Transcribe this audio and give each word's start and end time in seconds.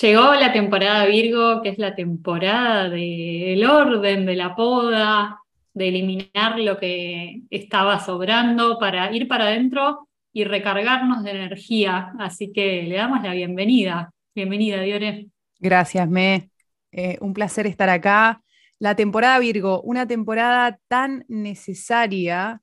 Llegó 0.00 0.34
la 0.34 0.52
temporada 0.52 1.06
Virgo, 1.06 1.62
que 1.62 1.70
es 1.70 1.78
la 1.78 1.94
temporada 1.94 2.90
del 2.90 3.64
orden, 3.64 4.26
de 4.26 4.36
la 4.36 4.54
poda, 4.54 5.40
de 5.72 5.88
eliminar 5.88 6.58
lo 6.58 6.76
que 6.76 7.40
estaba 7.48 7.98
sobrando 8.00 8.78
para 8.78 9.10
ir 9.14 9.26
para 9.26 9.46
adentro 9.46 10.08
y 10.34 10.44
recargarnos 10.44 11.22
de 11.22 11.30
energía. 11.30 12.12
Así 12.18 12.52
que 12.52 12.82
le 12.82 12.96
damos 12.96 13.22
la 13.22 13.32
bienvenida. 13.32 14.12
Bienvenida, 14.34 14.82
Diore. 14.82 15.28
Gracias, 15.58 16.06
Me. 16.10 16.50
Eh, 16.92 17.16
un 17.22 17.32
placer 17.32 17.66
estar 17.66 17.88
acá. 17.88 18.42
La 18.78 18.96
temporada 18.96 19.38
Virgo, 19.38 19.80
una 19.80 20.06
temporada 20.06 20.78
tan 20.88 21.24
necesaria 21.28 22.60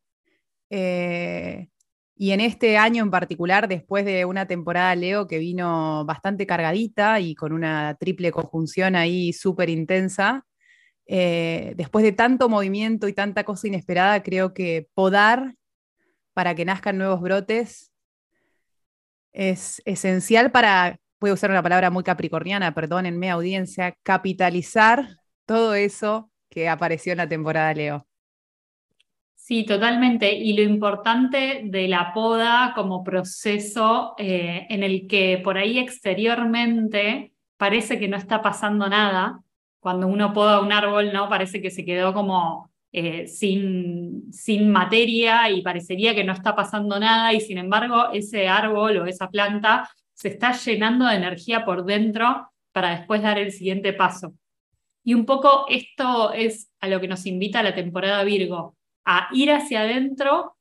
eh, 0.70 1.70
y 2.24 2.32
en 2.32 2.40
este 2.40 2.78
año 2.78 3.04
en 3.04 3.12
particular, 3.12 3.68
después 3.68 4.06
de 4.06 4.24
una 4.24 4.48
temporada 4.48 4.96
Leo 4.96 5.28
que 5.28 5.40
vino 5.40 6.06
bastante 6.06 6.48
cargadita 6.48 7.20
y 7.20 7.36
con 7.36 7.52
una 7.52 7.98
triple 8.00 8.32
conjunción 8.32 8.96
ahí 8.96 9.34
súper 9.34 9.70
intensa, 9.70 10.46
eh, 11.06 11.74
después 11.76 12.02
de 12.06 12.14
tanto 12.14 12.48
movimiento 12.48 13.10
y 13.10 13.14
tanta 13.14 13.44
cosa 13.44 13.68
inesperada, 13.68 14.24
creo 14.24 14.54
que 14.54 14.88
podar 14.94 15.56
para 16.32 16.56
que 16.56 16.64
nazcan 16.64 16.98
nuevos 16.98 17.20
brotes 17.20 17.92
es 19.34 19.82
esencial 19.84 20.50
para, 20.50 21.02
voy 21.20 21.32
a 21.32 21.34
usar 21.34 21.52
una 21.52 21.62
palabra 21.62 21.90
muy 21.90 22.06
capricorniana, 22.06 22.74
perdónenme 22.74 23.32
audiencia, 23.32 23.98
capitalizar 24.02 25.18
todo 25.46 25.74
eso 25.76 26.32
que 26.50 26.70
apareció 26.70 27.12
en 27.12 27.18
la 27.18 27.28
temporada 27.28 27.74
Leo. 27.74 28.08
Sí, 29.46 29.66
totalmente. 29.66 30.34
Y 30.34 30.54
lo 30.54 30.64
importante 30.64 31.64
de 31.66 31.90
la 31.90 32.14
poda 32.14 32.72
como 32.74 33.04
proceso 33.04 34.16
eh, 34.18 34.66
en 34.70 34.84
el 34.84 35.06
que 35.06 35.38
por 35.44 35.58
ahí 35.58 35.80
exteriormente 35.80 37.34
parece 37.58 38.00
que 38.00 38.08
no 38.08 38.16
está 38.16 38.42
pasando 38.42 38.88
nada. 38.88 39.42
Cuando 39.82 40.08
uno 40.08 40.32
poda 40.32 40.62
un 40.62 40.72
árbol, 40.72 41.12
¿no? 41.12 41.28
Parece 41.28 41.62
que 41.62 41.72
se 41.72 41.84
quedó 41.84 42.14
como 42.14 42.72
eh, 42.94 43.28
sin, 43.28 44.32
sin 44.32 44.72
materia 44.72 45.50
y 45.50 45.62
parecería 45.62 46.16
que 46.16 46.24
no 46.24 46.32
está 46.32 46.56
pasando 46.56 46.98
nada 46.98 47.34
y 47.34 47.42
sin 47.42 47.58
embargo 47.58 48.12
ese 48.14 48.48
árbol 48.48 48.96
o 49.00 49.06
esa 49.08 49.30
planta 49.30 49.90
se 50.14 50.30
está 50.30 50.54
llenando 50.54 51.06
de 51.06 51.16
energía 51.18 51.66
por 51.66 51.84
dentro 51.84 52.50
para 52.72 52.98
después 52.98 53.22
dar 53.22 53.38
el 53.40 53.52
siguiente 53.52 53.92
paso. 53.92 54.36
Y 55.04 55.16
un 55.16 55.26
poco 55.26 55.66
esto 55.68 56.32
es 56.32 56.72
a 56.80 56.88
lo 56.88 57.02
que 57.02 57.10
nos 57.10 57.26
invita 57.26 57.62
la 57.62 57.76
temporada 57.76 58.24
Virgo, 58.24 58.78
a 59.06 59.30
ir 59.34 59.52
hacia 59.52 59.82
adentro, 59.82 60.56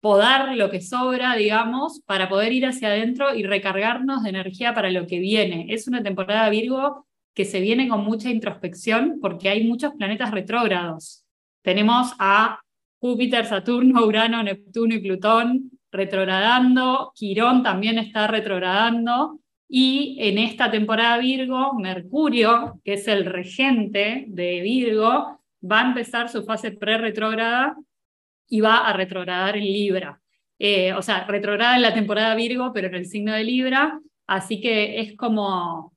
podar 0.00 0.56
lo 0.56 0.70
que 0.70 0.80
sobra, 0.80 1.34
digamos, 1.34 2.00
para 2.06 2.28
poder 2.28 2.52
ir 2.52 2.66
hacia 2.66 2.88
adentro 2.88 3.34
y 3.34 3.42
recargarnos 3.42 4.22
de 4.22 4.30
energía 4.30 4.74
para 4.74 4.90
lo 4.90 5.06
que 5.06 5.18
viene. 5.18 5.66
Es 5.70 5.88
una 5.88 6.02
temporada 6.02 6.48
Virgo 6.50 7.06
que 7.34 7.44
se 7.44 7.60
viene 7.60 7.88
con 7.88 8.04
mucha 8.04 8.30
introspección 8.30 9.18
porque 9.20 9.48
hay 9.48 9.64
muchos 9.64 9.92
planetas 9.94 10.30
retrógrados. 10.30 11.24
Tenemos 11.62 12.14
a 12.18 12.60
Júpiter, 12.98 13.46
Saturno, 13.46 14.06
Urano, 14.06 14.42
Neptuno 14.42 14.94
y 14.94 15.00
Plutón 15.00 15.70
retrogradando, 15.90 17.12
Quirón 17.14 17.62
también 17.62 17.98
está 17.98 18.26
retrogradando, 18.26 19.40
y 19.68 20.16
en 20.20 20.38
esta 20.38 20.70
temporada 20.70 21.18
Virgo, 21.18 21.74
Mercurio, 21.74 22.80
que 22.84 22.94
es 22.94 23.08
el 23.08 23.24
regente 23.24 24.24
de 24.28 24.60
Virgo, 24.60 25.40
va 25.70 25.80
a 25.80 25.88
empezar 25.88 26.28
su 26.28 26.44
fase 26.44 26.72
pre-retrógrada 26.72 27.76
y 28.48 28.60
va 28.60 28.88
a 28.88 28.92
retrogradar 28.92 29.56
en 29.56 29.64
Libra. 29.64 30.20
Eh, 30.58 30.92
o 30.94 31.02
sea, 31.02 31.26
retrograda 31.26 31.76
en 31.76 31.82
la 31.82 31.94
temporada 31.94 32.34
Virgo, 32.34 32.72
pero 32.72 32.88
en 32.88 32.94
el 32.94 33.06
signo 33.06 33.32
de 33.32 33.44
Libra, 33.44 34.00
así 34.26 34.60
que 34.60 35.00
es 35.00 35.16
como 35.16 35.92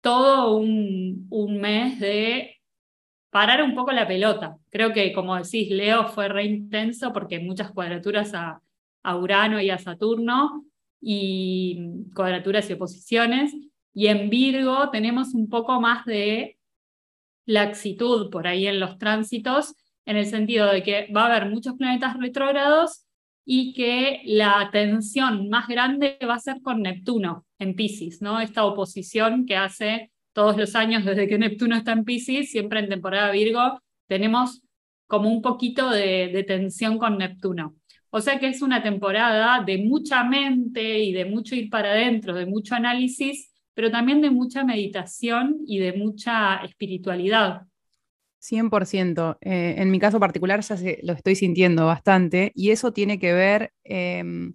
todo 0.00 0.56
un, 0.56 1.26
un 1.30 1.60
mes 1.60 2.00
de 2.00 2.56
parar 3.30 3.62
un 3.62 3.74
poco 3.74 3.92
la 3.92 4.06
pelota. 4.06 4.56
Creo 4.70 4.92
que, 4.92 5.12
como 5.12 5.36
decís, 5.36 5.70
Leo 5.70 6.08
fue 6.08 6.28
re 6.28 6.44
intenso 6.44 7.12
porque 7.12 7.38
muchas 7.38 7.70
cuadraturas 7.70 8.34
a, 8.34 8.60
a 9.02 9.16
Urano 9.16 9.60
y 9.60 9.70
a 9.70 9.78
Saturno, 9.78 10.64
y 11.02 12.04
cuadraturas 12.14 12.70
y 12.70 12.74
oposiciones. 12.74 13.52
Y 13.92 14.06
en 14.06 14.30
Virgo 14.30 14.88
tenemos 14.90 15.34
un 15.34 15.48
poco 15.48 15.80
más 15.80 16.06
de 16.06 16.56
laxitud 17.46 18.30
por 18.30 18.46
ahí 18.46 18.66
en 18.66 18.80
los 18.80 18.98
tránsitos, 18.98 19.74
en 20.04 20.16
el 20.16 20.26
sentido 20.26 20.66
de 20.70 20.82
que 20.82 21.08
va 21.14 21.24
a 21.24 21.26
haber 21.26 21.50
muchos 21.50 21.74
planetas 21.74 22.16
retrógrados 22.18 23.06
y 23.44 23.72
que 23.74 24.22
la 24.24 24.70
tensión 24.72 25.48
más 25.48 25.66
grande 25.68 26.18
va 26.28 26.34
a 26.34 26.40
ser 26.40 26.60
con 26.62 26.82
Neptuno 26.82 27.44
en 27.58 27.74
Pisces, 27.74 28.22
¿no? 28.22 28.40
Esta 28.40 28.64
oposición 28.64 29.46
que 29.46 29.56
hace 29.56 30.12
todos 30.32 30.56
los 30.56 30.74
años 30.74 31.04
desde 31.04 31.28
que 31.28 31.38
Neptuno 31.38 31.76
está 31.76 31.92
en 31.92 32.04
Pisces, 32.04 32.50
siempre 32.50 32.80
en 32.80 32.88
temporada 32.88 33.30
Virgo, 33.30 33.80
tenemos 34.06 34.62
como 35.06 35.28
un 35.28 35.42
poquito 35.42 35.90
de, 35.90 36.28
de 36.32 36.44
tensión 36.44 36.98
con 36.98 37.18
Neptuno. 37.18 37.76
O 38.10 38.20
sea 38.20 38.38
que 38.38 38.48
es 38.48 38.62
una 38.62 38.82
temporada 38.82 39.62
de 39.64 39.78
mucha 39.78 40.22
mente 40.24 41.00
y 41.00 41.12
de 41.12 41.24
mucho 41.24 41.54
ir 41.54 41.70
para 41.70 41.92
adentro, 41.92 42.34
de 42.34 42.46
mucho 42.46 42.74
análisis, 42.74 43.51
pero 43.74 43.90
también 43.90 44.20
de 44.20 44.30
mucha 44.30 44.64
meditación 44.64 45.58
y 45.66 45.78
de 45.78 45.92
mucha 45.94 46.56
espiritualidad. 46.64 47.62
100%. 48.42 49.38
Eh, 49.40 49.74
en 49.78 49.90
mi 49.90 49.98
caso 49.98 50.18
particular 50.18 50.60
ya 50.60 50.76
lo 51.02 51.12
estoy 51.12 51.36
sintiendo 51.36 51.86
bastante 51.86 52.52
y 52.54 52.70
eso 52.70 52.92
tiene 52.92 53.18
que 53.18 53.32
ver, 53.32 53.72
em, 53.84 54.52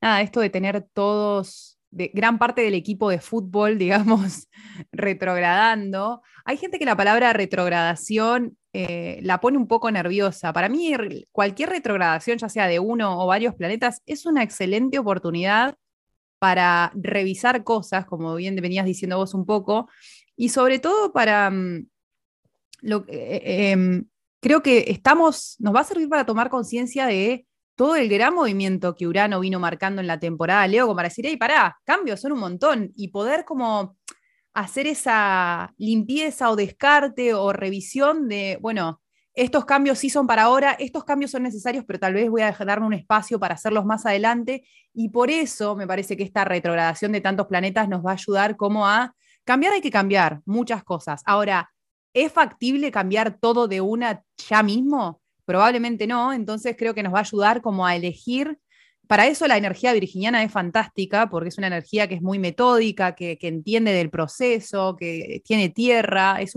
nada, 0.00 0.20
esto 0.20 0.40
de 0.40 0.50
tener 0.50 0.86
todos, 0.92 1.78
de, 1.90 2.10
gran 2.14 2.38
parte 2.38 2.60
del 2.62 2.74
equipo 2.74 3.08
de 3.10 3.20
fútbol, 3.20 3.78
digamos, 4.18 4.48
retrogradando. 4.92 6.22
Hay 6.44 6.58
gente 6.58 6.78
que 6.78 6.84
la 6.84 6.96
palabra 6.96 7.32
retrogradación 7.32 8.56
eh, 8.72 9.18
la 9.22 9.40
pone 9.40 9.56
un 9.58 9.66
poco 9.66 9.90
nerviosa. 9.90 10.52
Para 10.52 10.68
mí, 10.68 10.94
cualquier 11.32 11.70
retrogradación, 11.70 12.38
ya 12.38 12.48
sea 12.48 12.66
de 12.68 12.78
uno 12.78 13.18
o 13.22 13.26
varios 13.26 13.54
planetas, 13.54 14.02
es 14.06 14.26
una 14.26 14.42
excelente 14.42 14.98
oportunidad 14.98 15.76
para 16.40 16.90
revisar 16.96 17.62
cosas, 17.62 18.06
como 18.06 18.34
bien 18.34 18.56
venías 18.56 18.86
diciendo 18.86 19.18
vos 19.18 19.34
un 19.34 19.46
poco, 19.46 19.88
y 20.36 20.48
sobre 20.48 20.80
todo 20.80 21.12
para... 21.12 21.50
Mm, 21.50 21.86
lo, 22.82 23.04
eh, 23.08 23.70
em, 23.72 24.06
creo 24.40 24.62
que 24.62 24.86
estamos, 24.88 25.56
nos 25.58 25.74
va 25.74 25.80
a 25.80 25.84
servir 25.84 26.08
para 26.08 26.24
tomar 26.24 26.48
conciencia 26.48 27.06
de 27.06 27.46
todo 27.76 27.94
el 27.94 28.08
gran 28.08 28.34
movimiento 28.34 28.94
que 28.94 29.06
Urano 29.06 29.40
vino 29.40 29.60
marcando 29.60 30.00
en 30.00 30.06
la 30.06 30.18
temporada, 30.18 30.66
Leo, 30.66 30.86
como 30.86 30.96
para 30.96 31.08
decir, 31.08 31.26
hey, 31.28 31.36
pará, 31.36 31.78
cambios 31.84 32.20
son 32.20 32.32
un 32.32 32.40
montón, 32.40 32.90
y 32.96 33.08
poder 33.08 33.44
como 33.44 33.98
hacer 34.54 34.86
esa 34.86 35.74
limpieza 35.76 36.50
o 36.50 36.56
descarte 36.56 37.34
o 37.34 37.52
revisión 37.52 38.28
de, 38.28 38.58
bueno, 38.60 39.00
estos 39.34 39.64
cambios 39.64 39.98
sí 39.98 40.10
son 40.10 40.26
para 40.26 40.42
ahora, 40.42 40.72
estos 40.72 41.04
cambios 41.04 41.30
son 41.30 41.42
necesarios, 41.42 41.84
pero 41.86 41.98
tal 41.98 42.14
vez 42.14 42.28
voy 42.28 42.42
a 42.42 42.52
darme 42.52 42.86
un 42.86 42.94
espacio 42.94 43.38
para 43.38 43.54
hacerlos 43.54 43.84
más 43.84 44.06
adelante. 44.06 44.64
Y 44.92 45.10
por 45.10 45.30
eso 45.30 45.76
me 45.76 45.86
parece 45.86 46.16
que 46.16 46.24
esta 46.24 46.44
retrogradación 46.44 47.12
de 47.12 47.20
tantos 47.20 47.46
planetas 47.46 47.88
nos 47.88 48.04
va 48.04 48.10
a 48.10 48.14
ayudar 48.14 48.56
como 48.56 48.86
a 48.86 49.14
cambiar, 49.44 49.74
hay 49.74 49.80
que 49.80 49.90
cambiar 49.90 50.40
muchas 50.44 50.84
cosas. 50.84 51.22
Ahora, 51.24 51.70
¿es 52.12 52.32
factible 52.32 52.90
cambiar 52.90 53.38
todo 53.38 53.68
de 53.68 53.80
una 53.80 54.22
ya 54.48 54.62
mismo? 54.62 55.20
Probablemente 55.44 56.06
no, 56.06 56.32
entonces 56.32 56.76
creo 56.78 56.94
que 56.94 57.02
nos 57.02 57.14
va 57.14 57.18
a 57.18 57.22
ayudar 57.22 57.60
como 57.60 57.86
a 57.86 57.96
elegir 57.96 58.58
para 59.10 59.26
eso 59.26 59.48
la 59.48 59.56
energía 59.56 59.92
virginiana 59.92 60.44
es 60.44 60.52
fantástica, 60.52 61.28
porque 61.28 61.48
es 61.48 61.58
una 61.58 61.66
energía 61.66 62.06
que 62.06 62.14
es 62.14 62.22
muy 62.22 62.38
metódica, 62.38 63.16
que, 63.16 63.36
entiende 63.40 63.92
del 63.92 64.08
proceso, 64.08 64.94
que 64.96 65.42
tiene 65.44 65.68
tierra, 65.68 66.40
es, 66.40 66.54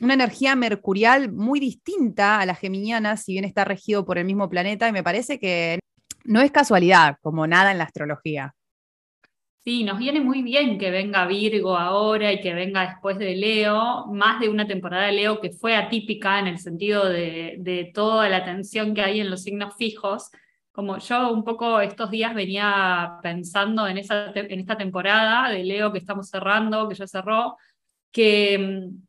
una 0.00 0.14
energía 0.14 0.56
mercurial 0.56 1.32
muy 1.32 1.60
distinta 1.60 2.40
a 2.40 2.46
la 2.46 2.54
geminiana, 2.54 3.16
si 3.16 3.32
bien 3.32 3.44
está 3.44 3.64
regido 3.64 4.04
por 4.04 4.18
el 4.18 4.24
mismo 4.24 4.48
planeta, 4.48 4.88
y 4.88 4.92
me 4.92 5.02
parece 5.02 5.38
que 5.38 5.78
no 6.24 6.40
es 6.40 6.50
casualidad, 6.50 7.18
como 7.22 7.46
nada 7.46 7.70
en 7.72 7.78
la 7.78 7.84
astrología. 7.84 8.54
Sí, 9.64 9.82
nos 9.82 9.98
viene 9.98 10.20
muy 10.20 10.42
bien 10.42 10.78
que 10.78 10.90
venga 10.90 11.26
Virgo 11.26 11.78
ahora 11.78 12.30
y 12.32 12.40
que 12.40 12.52
venga 12.52 12.86
después 12.86 13.18
de 13.18 13.34
Leo, 13.34 14.06
más 14.12 14.38
de 14.38 14.50
una 14.50 14.66
temporada 14.66 15.06
de 15.06 15.12
Leo 15.12 15.40
que 15.40 15.52
fue 15.52 15.74
atípica 15.74 16.38
en 16.38 16.48
el 16.48 16.58
sentido 16.58 17.08
de, 17.08 17.90
toda 17.94 18.28
la 18.28 18.44
tensión 18.44 18.94
que 18.94 19.00
hay 19.00 19.20
en 19.20 19.30
los 19.30 19.42
signos 19.42 19.74
fijos 19.76 20.30
como 20.70 20.98
yo 20.98 21.32
un 21.32 21.44
poco 21.44 21.80
estos 21.80 22.10
días 22.10 22.34
venía 22.34 23.18
pensando 23.22 23.86
en, 23.86 23.98
en 23.98 24.60
esta 24.60 24.76
temporada 24.76 25.48
de 25.48 25.62
Leo 25.62 25.92
que 25.92 25.98
estamos 25.98 26.28
cerrando, 26.28 26.88
que 26.88 26.96
ya 26.96 27.06
cerró, 27.06 27.56
que 28.10 28.58
mm, 28.58 29.06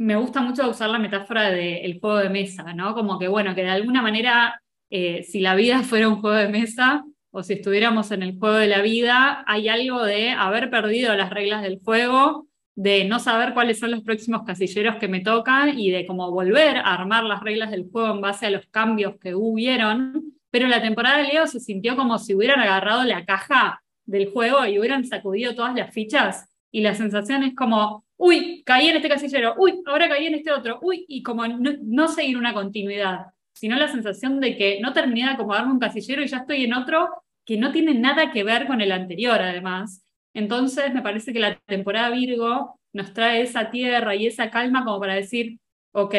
me 0.00 0.16
gusta 0.16 0.40
mucho 0.40 0.66
usar 0.70 0.88
la 0.88 0.98
metáfora 0.98 1.50
del 1.50 2.00
juego 2.00 2.16
de 2.16 2.30
mesa, 2.30 2.72
¿no? 2.72 2.94
Como 2.94 3.18
que, 3.18 3.28
bueno, 3.28 3.54
que 3.54 3.62
de 3.62 3.68
alguna 3.68 4.00
manera, 4.00 4.62
eh, 4.88 5.22
si 5.24 5.40
la 5.40 5.54
vida 5.54 5.82
fuera 5.82 6.08
un 6.08 6.22
juego 6.22 6.36
de 6.36 6.48
mesa, 6.48 7.04
o 7.30 7.42
si 7.42 7.52
estuviéramos 7.52 8.10
en 8.10 8.22
el 8.22 8.38
juego 8.38 8.56
de 8.56 8.66
la 8.66 8.80
vida, 8.80 9.44
hay 9.46 9.68
algo 9.68 10.02
de 10.02 10.30
haber 10.30 10.70
perdido 10.70 11.14
las 11.16 11.28
reglas 11.28 11.62
del 11.62 11.80
juego 11.84 12.48
de 12.74 13.04
no 13.04 13.18
saber 13.18 13.52
cuáles 13.52 13.78
son 13.78 13.90
los 13.90 14.00
próximos 14.00 14.42
casilleros 14.44 14.96
que 14.96 15.06
me 15.06 15.20
tocan 15.20 15.78
y 15.78 15.90
de 15.90 16.06
cómo 16.06 16.30
volver 16.30 16.78
a 16.78 16.94
armar 16.94 17.24
las 17.24 17.42
reglas 17.42 17.70
del 17.70 17.86
juego 17.92 18.14
en 18.14 18.22
base 18.22 18.46
a 18.46 18.50
los 18.50 18.66
cambios 18.68 19.16
que 19.20 19.34
hubieron. 19.34 20.32
Pero 20.50 20.66
la 20.66 20.80
temporada 20.80 21.18
de 21.18 21.24
Leo 21.24 21.46
se 21.46 21.60
sintió 21.60 21.94
como 21.94 22.18
si 22.18 22.34
hubieran 22.34 22.58
agarrado 22.58 23.04
la 23.04 23.26
caja 23.26 23.82
del 24.06 24.30
juego 24.30 24.64
y 24.64 24.78
hubieran 24.78 25.04
sacudido 25.04 25.54
todas 25.54 25.74
las 25.74 25.92
fichas 25.92 26.49
y 26.70 26.80
la 26.80 26.94
sensación 26.94 27.42
es 27.42 27.54
como, 27.54 28.04
uy, 28.16 28.62
caí 28.64 28.88
en 28.88 28.96
este 28.96 29.08
casillero, 29.08 29.54
uy, 29.58 29.82
ahora 29.86 30.08
caí 30.08 30.26
en 30.26 30.34
este 30.34 30.52
otro, 30.52 30.78
uy, 30.82 31.04
y 31.08 31.22
como 31.22 31.46
no, 31.46 32.08
seguir 32.08 32.36
una 32.36 32.54
continuidad, 32.54 33.26
sino 33.52 33.76
la 33.76 33.88
sensación 33.88 34.40
de 34.40 34.56
que 34.56 34.80
no 34.80 34.92
terminé 34.92 35.26
de 35.26 35.32
acomodarme 35.32 35.72
un 35.72 35.78
casillero 35.78 36.22
y 36.22 36.28
ya 36.28 36.38
estoy 36.38 36.64
en 36.64 36.74
otro 36.74 37.08
que 37.44 37.56
no 37.56 37.72
tiene 37.72 37.94
nada 37.94 38.30
que 38.30 38.44
ver 38.44 38.66
con 38.66 38.80
el 38.80 38.92
anterior, 38.92 39.40
además. 39.40 40.04
Entonces, 40.34 40.94
me 40.94 41.02
parece 41.02 41.32
que 41.32 41.40
la 41.40 41.58
temporada 41.66 42.10
Virgo 42.10 42.78
nos 42.92 43.12
trae 43.12 43.42
esa 43.42 43.70
tierra 43.70 44.14
y 44.14 44.26
esa 44.26 44.50
calma 44.50 44.84
como 44.84 45.00
para 45.00 45.14
decir, 45.14 45.58
ok, 45.92 46.14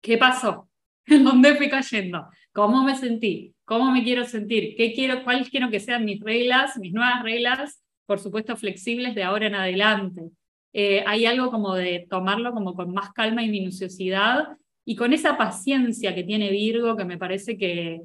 ¿qué 0.00 0.18
pasó? 0.18 0.68
¿En 1.06 1.24
dónde 1.24 1.54
fui 1.56 1.68
cayendo? 1.68 2.26
¿Cómo 2.52 2.82
me 2.82 2.96
sentí? 2.96 3.54
¿Cómo 3.64 3.90
me 3.90 4.02
quiero 4.04 4.24
sentir? 4.24 4.74
¿Qué 4.76 4.92
quiero, 4.94 5.24
¿Cuáles 5.24 5.50
quiero 5.50 5.70
que 5.70 5.80
sean 5.80 6.04
mis 6.04 6.20
reglas, 6.20 6.78
mis 6.78 6.92
nuevas 6.92 7.22
reglas? 7.22 7.83
Por 8.06 8.18
supuesto, 8.18 8.56
flexibles 8.56 9.14
de 9.14 9.22
ahora 9.22 9.46
en 9.46 9.54
adelante. 9.54 10.30
Eh, 10.72 11.04
hay 11.06 11.24
algo 11.26 11.50
como 11.50 11.74
de 11.74 12.06
tomarlo 12.10 12.52
como 12.52 12.74
con 12.74 12.92
más 12.92 13.12
calma 13.12 13.44
y 13.44 13.48
minuciosidad 13.48 14.48
y 14.84 14.96
con 14.96 15.12
esa 15.12 15.38
paciencia 15.38 16.14
que 16.14 16.24
tiene 16.24 16.50
Virgo, 16.50 16.96
que 16.96 17.04
me 17.04 17.16
parece 17.16 17.56
que, 17.56 18.02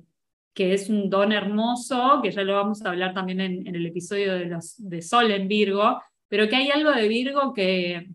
que 0.53 0.73
es 0.73 0.89
un 0.89 1.09
don 1.09 1.31
hermoso, 1.31 2.19
que 2.21 2.31
ya 2.31 2.43
lo 2.43 2.55
vamos 2.55 2.81
a 2.81 2.89
hablar 2.89 3.13
también 3.13 3.41
en, 3.41 3.75
el 3.75 3.85
episodio 3.85 4.33
de, 4.33 4.55
de 4.77 5.01
Sol 5.01 5.31
en 5.31 5.47
Virgo, 5.47 6.01
pero 6.27 6.47
que 6.47 6.55
hay 6.55 6.69
algo 6.69 6.91
de 6.91 7.07
Virgo 7.07 7.53
que, 7.53 8.07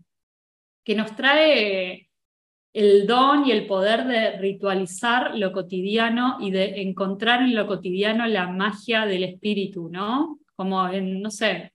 que 0.83 0.95
nos 0.95 1.15
trae 1.15 2.09
el 2.73 3.07
don 3.07 3.45
y 3.45 3.51
el 3.51 3.67
poder 3.67 4.05
de 4.05 4.37
ritualizar 4.37 5.37
lo 5.37 5.51
cotidiano 5.51 6.37
y 6.39 6.51
de 6.51 6.81
encontrar 6.81 7.41
en 7.41 7.55
lo 7.55 7.67
cotidiano 7.67 8.25
la 8.25 8.47
magia 8.47 9.05
del 9.05 9.23
espíritu, 9.23 9.89
¿no? 9.89 10.39
Como 10.55 10.87
en, 10.89 11.21
no 11.21 11.31
sé, 11.31 11.71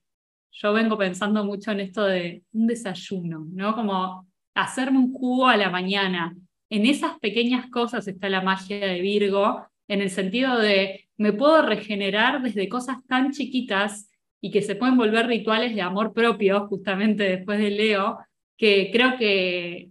yo 0.51 0.73
vengo 0.73 0.97
pensando 0.97 1.43
mucho 1.43 1.71
en 1.71 1.79
esto 1.79 2.03
de 2.03 2.43
un 2.53 2.67
desayuno, 2.67 3.47
¿no? 3.51 3.75
Como 3.75 4.27
hacerme 4.53 4.99
un 4.99 5.13
jugo 5.13 5.47
a 5.47 5.57
la 5.57 5.69
mañana. 5.69 6.35
En 6.69 6.85
esas 6.85 7.17
pequeñas 7.19 7.69
cosas 7.69 8.07
está 8.07 8.29
la 8.29 8.41
magia 8.41 8.79
de 8.79 9.01
Virgo, 9.01 9.65
en 9.87 10.01
el 10.01 10.09
sentido 10.09 10.57
de 10.57 11.09
me 11.17 11.33
puedo 11.33 11.61
regenerar 11.61 12.41
desde 12.41 12.69
cosas 12.69 12.97
tan 13.07 13.31
chiquitas 13.31 14.09
y 14.41 14.51
que 14.51 14.61
se 14.61 14.75
pueden 14.75 14.97
volver 14.97 15.27
rituales 15.27 15.75
de 15.75 15.81
amor 15.81 16.13
propio, 16.13 16.67
justamente 16.67 17.23
después 17.23 17.59
de 17.59 17.71
Leo, 17.71 18.17
que 18.57 18.89
creo 18.91 19.17
que 19.17 19.89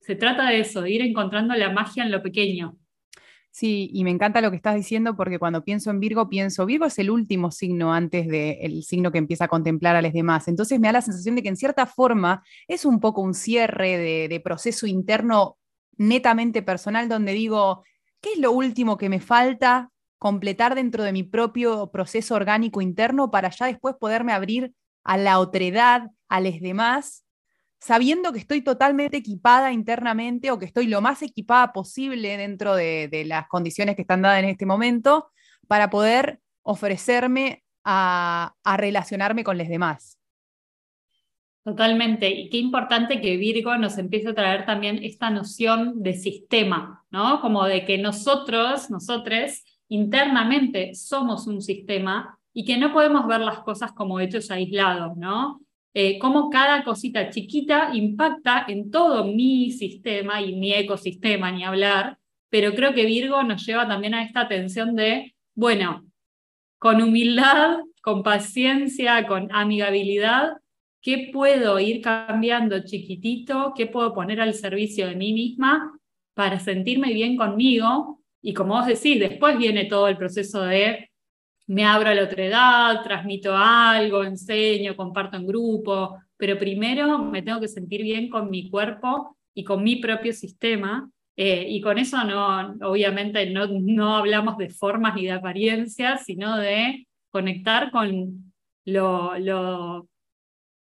se 0.00 0.16
trata 0.16 0.48
de 0.48 0.60
eso, 0.60 0.82
de 0.82 0.90
ir 0.90 1.02
encontrando 1.02 1.54
la 1.54 1.70
magia 1.70 2.02
en 2.04 2.10
lo 2.10 2.22
pequeño. 2.22 2.76
Sí, 3.52 3.90
y 3.92 4.04
me 4.04 4.10
encanta 4.10 4.40
lo 4.40 4.50
que 4.50 4.56
estás 4.56 4.76
diciendo 4.76 5.16
porque 5.16 5.38
cuando 5.40 5.64
pienso 5.64 5.90
en 5.90 5.98
Virgo, 5.98 6.28
pienso, 6.28 6.66
Virgo 6.66 6.86
es 6.86 6.98
el 7.00 7.10
último 7.10 7.50
signo 7.50 7.92
antes 7.92 8.28
del 8.28 8.84
signo 8.84 9.10
que 9.10 9.18
empieza 9.18 9.46
a 9.46 9.48
contemplar 9.48 9.96
a 9.96 10.02
los 10.02 10.12
demás. 10.12 10.46
Entonces 10.46 10.78
me 10.78 10.88
da 10.88 10.92
la 10.92 11.02
sensación 11.02 11.34
de 11.34 11.42
que 11.42 11.48
en 11.48 11.56
cierta 11.56 11.86
forma 11.86 12.44
es 12.68 12.84
un 12.84 13.00
poco 13.00 13.22
un 13.22 13.34
cierre 13.34 13.98
de, 13.98 14.28
de 14.28 14.40
proceso 14.40 14.86
interno 14.86 15.58
netamente 15.96 16.62
personal 16.62 17.08
donde 17.08 17.32
digo, 17.32 17.84
¿qué 18.20 18.34
es 18.34 18.38
lo 18.38 18.52
último 18.52 18.96
que 18.96 19.08
me 19.08 19.20
falta 19.20 19.90
completar 20.18 20.74
dentro 20.76 21.02
de 21.02 21.12
mi 21.12 21.24
propio 21.24 21.90
proceso 21.90 22.36
orgánico 22.36 22.80
interno 22.80 23.30
para 23.30 23.50
ya 23.50 23.66
después 23.66 23.96
poderme 23.98 24.32
abrir 24.32 24.74
a 25.02 25.16
la 25.16 25.40
otredad, 25.40 26.10
a 26.28 26.40
los 26.40 26.60
demás 26.60 27.24
sabiendo 27.80 28.32
que 28.32 28.38
estoy 28.38 28.62
totalmente 28.62 29.16
equipada 29.16 29.72
internamente 29.72 30.50
o 30.50 30.58
que 30.58 30.66
estoy 30.66 30.86
lo 30.86 31.00
más 31.00 31.22
equipada 31.22 31.72
posible 31.72 32.36
dentro 32.36 32.74
de, 32.74 33.24
las 33.26 33.48
condiciones 33.48 33.96
que 33.96 34.02
están 34.02 34.22
dadas 34.22 34.42
en 34.42 34.50
este 34.50 34.66
momento 34.66 35.30
para 35.66 35.88
poder 35.88 36.40
ofrecerme 36.62 37.64
a, 37.84 38.54
relacionarme 38.76 39.42
con 39.42 39.56
los 39.56 39.68
demás. 39.68 40.18
Totalmente. 41.64 42.28
Y 42.28 42.50
qué 42.50 42.58
importante 42.58 43.20
que 43.20 43.36
Virgo 43.36 43.76
nos 43.76 43.96
empiece 43.98 44.28
a 44.28 44.34
traer 44.34 44.66
también 44.66 45.02
esta 45.02 45.30
noción 45.30 46.02
de 46.02 46.14
sistema, 46.14 47.04
¿no? 47.10 47.40
Como 47.40 47.64
de 47.64 47.84
que 47.84 47.98
nosotros, 47.98 48.90
nosotros, 48.90 49.62
internamente 49.88 50.94
somos 50.94 51.46
un 51.46 51.60
sistema 51.60 52.38
y 52.52 52.64
que 52.64 52.78
no 52.78 52.92
podemos 52.92 53.26
ver 53.26 53.40
las 53.40 53.60
cosas 53.60 53.92
como 53.92 54.20
hechos 54.20 54.50
aislados, 54.50 55.16
¿no? 55.16 55.60
Eh, 55.94 56.18
cómo 56.18 56.50
cada 56.50 56.84
cosita 56.84 57.30
chiquita 57.30 57.90
impacta 57.92 58.64
en 58.68 58.90
todo 58.90 59.24
mi 59.24 59.72
sistema 59.72 60.40
y 60.40 60.56
mi 60.56 60.72
ecosistema, 60.72 61.50
ni 61.50 61.64
hablar, 61.64 62.18
pero 62.48 62.74
creo 62.74 62.94
que 62.94 63.06
Virgo 63.06 63.42
nos 63.42 63.64
lleva 63.66 63.88
también 63.88 64.14
a 64.14 64.22
esta 64.22 64.40
atención 64.42 64.94
de, 64.96 65.34
bueno, 65.54 66.04
con 66.78 67.02
humildad, 67.02 67.78
con 68.02 68.22
paciencia, 68.22 69.26
con 69.26 69.48
amigabilidad, 69.52 70.54
¿qué 71.02 71.30
puedo 71.32 71.78
ir 71.78 72.00
cambiando 72.00 72.84
chiquitito? 72.84 73.72
¿Qué 73.76 73.86
puedo 73.86 74.14
poner 74.14 74.40
al 74.40 74.54
servicio 74.54 75.06
de 75.06 75.16
mí 75.16 75.32
misma 75.32 75.98
para 76.34 76.58
sentirme 76.58 77.12
bien 77.12 77.36
conmigo? 77.36 78.22
Y 78.42 78.54
como 78.54 78.74
vos 78.74 78.86
decís, 78.86 79.18
después 79.18 79.58
viene 79.58 79.84
todo 79.84 80.08
el 80.08 80.16
proceso 80.16 80.62
de 80.62 81.09
me 81.70 81.84
abro 81.84 82.08
a 82.08 82.14
la 82.14 82.24
otra 82.24 82.44
edad, 82.44 83.02
transmito 83.04 83.56
algo, 83.56 84.24
enseño, 84.24 84.96
comparto 84.96 85.36
en 85.36 85.46
grupo, 85.46 86.18
pero 86.36 86.58
primero 86.58 87.18
me 87.18 87.42
tengo 87.42 87.60
que 87.60 87.68
sentir 87.68 88.02
bien 88.02 88.28
con 88.28 88.50
mi 88.50 88.68
cuerpo 88.68 89.36
y 89.54 89.62
con 89.62 89.84
mi 89.84 89.96
propio 89.96 90.32
sistema. 90.32 91.08
Eh, 91.36 91.66
y 91.68 91.80
con 91.80 91.98
eso 91.98 92.24
no, 92.24 92.74
obviamente 92.82 93.48
no, 93.50 93.68
no 93.68 94.16
hablamos 94.16 94.58
de 94.58 94.68
formas 94.68 95.14
ni 95.14 95.26
de 95.26 95.30
apariencias, 95.30 96.24
sino 96.24 96.56
de 96.56 97.06
conectar 97.30 97.92
con 97.92 98.52
lo, 98.84 99.38
lo, 99.38 100.08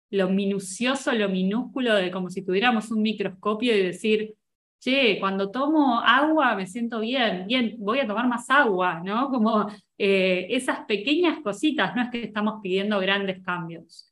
lo 0.10 0.30
minucioso, 0.30 1.14
lo 1.14 1.30
minúsculo, 1.30 1.94
de 1.94 2.10
como 2.10 2.32
si 2.32 2.44
tuviéramos 2.44 2.90
un 2.90 3.04
microscopio 3.04 3.78
y 3.78 3.84
decir, 3.84 4.34
che, 4.82 5.18
cuando 5.20 5.52
tomo 5.52 6.02
agua 6.02 6.56
me 6.56 6.66
siento 6.66 7.00
bien, 7.00 7.46
bien, 7.46 7.76
voy 7.78 8.00
a 8.00 8.08
tomar 8.08 8.28
más 8.28 8.50
agua, 8.50 9.00
¿no? 9.04 9.30
Como 9.30 9.70
eh, 9.98 10.48
esas 10.50 10.86
pequeñas 10.86 11.40
cositas, 11.44 11.96
no 11.96 12.02
es 12.02 12.10
que 12.10 12.24
estamos 12.24 12.60
pidiendo 12.64 13.00
grandes 13.00 13.44
cambios. 13.44 14.12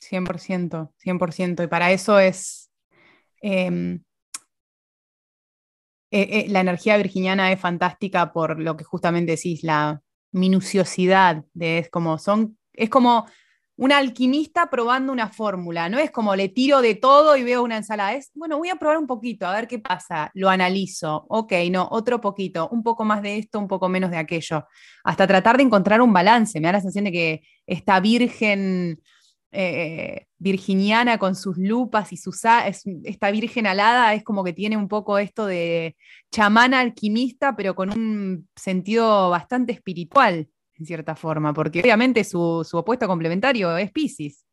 100%, 0.00 0.90
100%. 0.98 1.62
Y 1.64 1.66
para 1.68 1.92
eso 1.92 2.18
es... 2.18 2.72
Em, 3.40 4.02
eh, 6.10 6.28
eh, 6.30 6.46
la 6.48 6.60
energía 6.60 6.96
virginiana 6.96 7.52
es 7.52 7.60
fantástica 7.60 8.32
por 8.32 8.60
lo 8.60 8.76
que 8.76 8.84
justamente 8.84 9.32
decís, 9.32 9.62
la 9.62 10.00
minuciosidad 10.32 11.44
de 11.52 11.78
es 11.78 11.90
como 11.90 12.18
son, 12.18 12.58
es 12.72 12.88
como 12.88 13.26
un 13.76 13.92
alquimista 13.92 14.70
probando 14.70 15.12
una 15.12 15.28
fórmula, 15.28 15.88
no 15.88 15.98
es 15.98 16.10
como 16.10 16.36
le 16.36 16.48
tiro 16.48 16.80
de 16.80 16.94
todo 16.94 17.36
y 17.36 17.42
veo 17.42 17.62
una 17.62 17.76
ensalada, 17.76 18.14
es, 18.14 18.30
bueno, 18.34 18.58
voy 18.58 18.68
a 18.68 18.76
probar 18.76 18.98
un 18.98 19.06
poquito, 19.06 19.46
a 19.46 19.54
ver 19.54 19.66
qué 19.66 19.78
pasa, 19.80 20.30
lo 20.34 20.48
analizo, 20.48 21.26
ok, 21.28 21.52
no, 21.70 21.88
otro 21.90 22.20
poquito, 22.20 22.68
un 22.70 22.82
poco 22.82 23.04
más 23.04 23.22
de 23.22 23.38
esto, 23.38 23.58
un 23.58 23.68
poco 23.68 23.88
menos 23.88 24.10
de 24.10 24.18
aquello, 24.18 24.66
hasta 25.02 25.26
tratar 25.26 25.56
de 25.56 25.64
encontrar 25.64 26.00
un 26.00 26.12
balance, 26.12 26.60
me 26.60 26.68
da 26.68 26.72
la 26.72 26.80
sensación 26.80 27.06
de 27.06 27.12
que 27.12 27.42
esta 27.66 27.98
virgen 27.98 29.00
eh, 29.56 30.26
virginiana 30.38 31.18
con 31.18 31.34
sus 31.36 31.56
lupas 31.56 32.12
y 32.12 32.16
sus, 32.16 32.40
esta 33.04 33.30
virgen 33.30 33.66
alada 33.66 34.12
es 34.14 34.24
como 34.24 34.42
que 34.44 34.52
tiene 34.52 34.76
un 34.76 34.88
poco 34.88 35.18
esto 35.18 35.46
de 35.46 35.96
chamana 36.30 36.80
alquimista, 36.80 37.56
pero 37.56 37.74
con 37.74 37.90
un 37.90 38.48
sentido 38.56 39.30
bastante 39.30 39.72
espiritual 39.72 40.48
en 40.84 40.86
cierta 40.86 41.16
forma, 41.16 41.54
porque 41.54 41.80
obviamente 41.80 42.22
su, 42.24 42.66
opuesto 42.72 43.06
complementario 43.06 43.74
es 43.76 43.90
Pisces. 43.90 44.44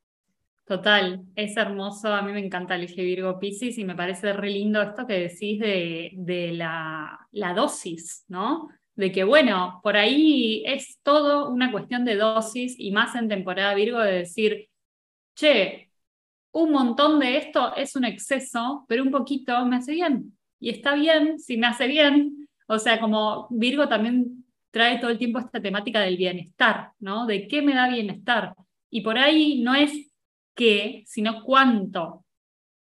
Total, 0.65 1.21
es 1.35 1.57
hermoso, 1.57 2.13
a 2.13 2.21
mí 2.21 2.31
me 2.31 2.39
encanta 2.39 2.75
el 2.75 2.85
eje 2.85 3.03
Virgo 3.03 3.38
Pisces 3.38 3.77
y 3.77 3.83
me 3.83 3.95
parece 3.95 4.31
re 4.31 4.51
lindo 4.51 4.81
esto 4.81 5.05
que 5.05 5.19
decís 5.19 5.59
de, 5.59 6.11
de 6.13 6.53
la, 6.53 7.19
la, 7.31 7.53
dosis, 7.53 8.23
¿no? 8.29 8.69
De 8.95 9.11
que 9.11 9.25
bueno, 9.25 9.81
por 9.83 9.97
ahí 9.97 10.63
es 10.65 11.00
todo 11.03 11.50
una 11.50 11.71
cuestión 11.71 12.05
de 12.05 12.15
dosis 12.15 12.75
y 12.77 12.91
más 12.91 13.15
en 13.15 13.27
temporada 13.27 13.73
Virgo 13.73 14.00
de 14.00 14.13
decir, 14.13 14.69
che, 15.35 15.91
un 16.53 16.71
montón 16.71 17.19
de 17.19 17.38
esto 17.38 17.75
es 17.75 17.95
un 17.97 18.05
exceso, 18.05 18.85
pero 18.88 19.03
un 19.03 19.11
poquito 19.11 19.65
me 19.65 19.77
hace 19.77 19.91
bien. 19.91 20.38
Y 20.59 20.69
está 20.69 20.95
bien 20.95 21.38
si 21.39 21.57
me 21.57 21.67
hace 21.67 21.88
bien. 21.88 22.47
O 22.67 22.79
sea, 22.79 23.01
como 23.01 23.47
Virgo 23.50 23.89
también 23.89 24.40
trae 24.71 24.99
todo 24.99 25.11
el 25.11 25.17
tiempo 25.17 25.39
esta 25.39 25.61
temática 25.61 25.99
del 25.99 26.17
bienestar, 26.17 26.91
¿no? 26.99 27.25
De 27.25 27.47
qué 27.47 27.61
me 27.61 27.75
da 27.75 27.89
bienestar. 27.89 28.55
Y 28.89 29.01
por 29.01 29.17
ahí 29.17 29.61
no 29.61 29.75
es 29.75 30.11
qué, 30.55 31.03
sino 31.05 31.43
cuánto, 31.43 32.25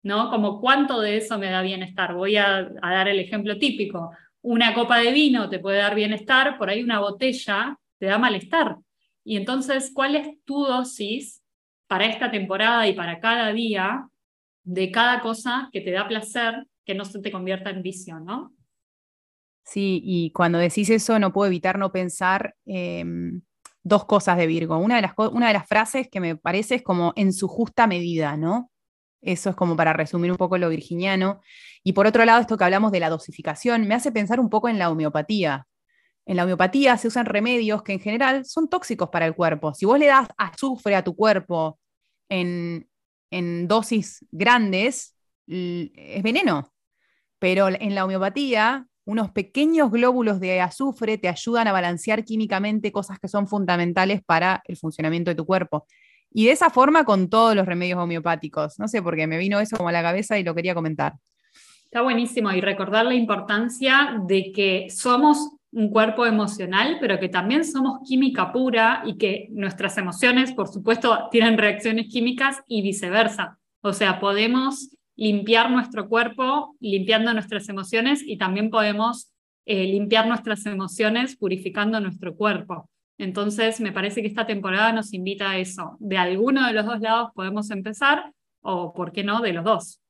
¿no? 0.02 0.30
Como 0.30 0.60
cuánto 0.60 1.00
de 1.00 1.18
eso 1.18 1.38
me 1.38 1.50
da 1.50 1.62
bienestar. 1.62 2.14
Voy 2.14 2.36
a, 2.36 2.68
dar 2.80 3.08
el 3.08 3.20
ejemplo 3.20 3.58
típico. 3.58 4.10
Una 4.42 4.74
copa 4.74 4.98
de 4.98 5.12
vino 5.12 5.48
te 5.48 5.58
puede 5.58 5.78
dar 5.78 5.94
bienestar, 5.94 6.58
por 6.58 6.68
ahí 6.68 6.82
una 6.82 7.00
botella 7.00 7.78
te 7.98 8.06
da 8.06 8.18
malestar. 8.18 8.76
Y 9.24 9.36
entonces, 9.36 9.90
¿cuál 9.94 10.16
es 10.16 10.28
tu 10.44 10.64
dosis 10.64 11.42
para 11.86 12.06
esta 12.06 12.30
temporada 12.30 12.86
y 12.86 12.94
para 12.94 13.20
cada 13.20 13.52
día 13.52 14.08
de 14.62 14.90
cada 14.90 15.20
cosa 15.20 15.68
que 15.72 15.80
te 15.80 15.92
da 15.92 16.08
placer 16.08 16.66
que 16.84 16.94
no 16.94 17.04
se 17.04 17.20
te 17.20 17.30
convierta 17.32 17.70
en 17.70 17.82
vicio, 17.82 18.20
¿no? 18.20 18.55
Sí, 19.66 20.00
y 20.04 20.30
cuando 20.30 20.58
decís 20.58 20.88
eso 20.90 21.18
no 21.18 21.32
puedo 21.32 21.48
evitar 21.48 21.76
no 21.78 21.90
pensar 21.90 22.54
em, 22.66 23.42
dos 23.82 24.04
cosas 24.04 24.36
de 24.38 24.46
Virgo. 24.46 24.78
Una 24.78 24.96
de, 24.96 25.02
las, 25.02 25.14
una 25.32 25.48
de 25.48 25.54
las 25.54 25.66
frases 25.66 26.08
que 26.08 26.20
me 26.20 26.36
parece 26.36 26.76
es 26.76 26.82
como 26.82 27.12
en 27.16 27.32
su 27.32 27.48
justa 27.48 27.86
medida, 27.88 28.36
¿no? 28.36 28.70
Eso 29.22 29.50
es 29.50 29.56
como 29.56 29.76
para 29.76 29.92
resumir 29.92 30.30
un 30.30 30.36
poco 30.36 30.56
lo 30.56 30.68
virginiano. 30.68 31.40
Y 31.82 31.94
por 31.94 32.06
otro 32.06 32.24
lado, 32.24 32.40
esto 32.40 32.56
que 32.56 32.62
hablamos 32.64 32.92
de 32.92 33.00
la 33.00 33.10
dosificación, 33.10 33.88
me 33.88 33.96
hace 33.96 34.12
pensar 34.12 34.38
un 34.38 34.50
poco 34.50 34.68
en 34.68 34.78
la 34.78 34.88
homeopatía. 34.88 35.66
En 36.26 36.36
la 36.36 36.44
homeopatía 36.44 36.96
se 36.96 37.08
usan 37.08 37.26
remedios 37.26 37.82
que 37.82 37.92
en 37.94 38.00
general 38.00 38.44
son 38.44 38.68
tóxicos 38.68 39.08
para 39.10 39.26
el 39.26 39.34
cuerpo. 39.34 39.74
Si 39.74 39.84
vos 39.84 39.98
le 39.98 40.06
das 40.06 40.28
azufre 40.38 40.94
a 40.94 41.02
tu 41.04 41.16
cuerpo 41.16 41.80
en, 42.28 42.88
en 43.30 43.66
dosis 43.68 44.24
grandes, 44.30 45.16
es 45.48 46.22
veneno. 46.22 46.72
Pero 47.40 47.68
en 47.68 47.94
la 47.94 48.04
homeopatía, 48.04 48.86
unos 49.06 49.30
pequeños 49.30 49.90
glóbulos 49.90 50.40
de 50.40 50.60
azufre 50.60 51.16
te 51.16 51.28
ayudan 51.28 51.68
a 51.68 51.72
balancear 51.72 52.24
químicamente 52.24 52.92
cosas 52.92 53.18
que 53.18 53.28
son 53.28 53.46
fundamentales 53.46 54.20
para 54.22 54.62
el 54.66 54.76
funcionamiento 54.76 55.30
de 55.30 55.36
tu 55.36 55.46
cuerpo. 55.46 55.86
Y 56.30 56.46
de 56.46 56.52
esa 56.52 56.70
forma 56.70 57.04
con 57.04 57.30
todos 57.30 57.54
los 57.54 57.66
remedios 57.66 57.98
homeopáticos. 57.98 58.78
No 58.78 58.88
sé 58.88 59.00
por 59.00 59.16
qué 59.16 59.26
me 59.26 59.38
vino 59.38 59.60
eso 59.60 59.76
como 59.76 59.88
a 59.88 59.92
la 59.92 60.02
cabeza 60.02 60.38
y 60.38 60.44
lo 60.44 60.54
quería 60.54 60.74
comentar. 60.74 61.14
Está 61.84 62.02
buenísimo 62.02 62.50
y 62.50 62.60
recordar 62.60 63.06
la 63.06 63.14
importancia 63.14 64.20
de 64.26 64.50
que 64.52 64.88
somos 64.90 65.52
un 65.70 65.90
cuerpo 65.90 66.26
emocional, 66.26 66.98
pero 67.00 67.20
que 67.20 67.28
también 67.28 67.64
somos 67.64 68.00
química 68.06 68.52
pura 68.52 69.02
y 69.06 69.16
que 69.18 69.46
nuestras 69.50 69.96
emociones, 69.98 70.52
por 70.52 70.68
supuesto, 70.68 71.28
tienen 71.30 71.58
reacciones 71.58 72.08
químicas 72.08 72.60
y 72.66 72.82
viceversa. 72.82 73.58
O 73.82 73.92
sea, 73.92 74.18
podemos 74.18 74.95
limpiar 75.16 75.70
nuestro 75.70 76.08
cuerpo 76.08 76.76
limpiando 76.80 77.32
nuestras 77.32 77.68
emociones 77.68 78.22
y 78.24 78.36
también 78.36 78.70
podemos 78.70 79.32
eh, 79.64 79.84
limpiar 79.84 80.28
nuestras 80.28 80.64
emociones 80.66 81.36
purificando 81.36 81.98
nuestro 82.00 82.36
cuerpo. 82.36 82.88
Entonces, 83.18 83.80
me 83.80 83.92
parece 83.92 84.20
que 84.20 84.28
esta 84.28 84.46
temporada 84.46 84.92
nos 84.92 85.14
invita 85.14 85.50
a 85.50 85.58
eso. 85.58 85.96
De 85.98 86.18
alguno 86.18 86.66
de 86.66 86.74
los 86.74 86.84
dos 86.84 87.00
lados 87.00 87.30
podemos 87.34 87.70
empezar 87.70 88.32
o, 88.60 88.92
¿por 88.92 89.12
qué 89.12 89.24
no?, 89.24 89.40
de 89.40 89.52
los 89.54 89.64
dos. 89.64 90.00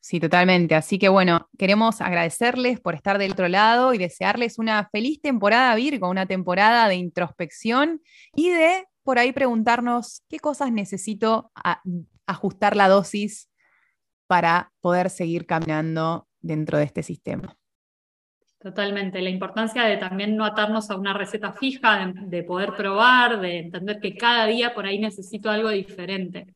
Sí, 0.00 0.20
totalmente. 0.20 0.74
Así 0.74 0.98
que 0.98 1.08
bueno, 1.08 1.48
queremos 1.56 2.00
agradecerles 2.00 2.78
por 2.78 2.94
estar 2.94 3.16
del 3.18 3.32
otro 3.32 3.48
lado 3.48 3.94
y 3.94 3.98
desearles 3.98 4.58
una 4.58 4.88
feliz 4.90 5.20
temporada 5.20 5.74
Virgo, 5.74 6.10
una 6.10 6.26
temporada 6.26 6.88
de 6.88 6.96
introspección 6.96 8.02
y 8.34 8.50
de 8.50 8.84
por 9.02 9.18
ahí 9.18 9.32
preguntarnos 9.32 10.22
qué 10.28 10.38
cosas 10.38 10.72
necesito 10.72 11.50
ajustar 12.26 12.76
la 12.76 12.88
dosis 12.88 13.50
para 14.26 14.72
poder 14.80 15.10
seguir 15.10 15.46
caminando 15.46 16.28
dentro 16.40 16.78
de 16.78 16.84
este 16.84 17.02
sistema. 17.02 17.56
Totalmente. 18.64 19.20
La 19.20 19.28
importancia 19.28 19.82
de 19.82 19.98
también 19.98 20.36
no 20.36 20.46
atarnos 20.46 20.90
a 20.90 20.96
una 20.96 21.12
receta 21.12 21.52
fija, 21.52 22.10
de, 22.14 22.42
poder 22.44 22.72
probar, 22.74 23.38
de 23.38 23.58
entender 23.58 24.00
que 24.00 24.16
cada 24.16 24.46
día 24.46 24.72
por 24.72 24.86
ahí 24.86 24.98
necesito 24.98 25.50
algo 25.50 25.68
diferente. 25.68 26.46